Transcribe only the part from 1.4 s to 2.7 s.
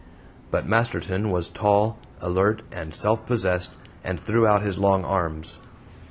tall, alert,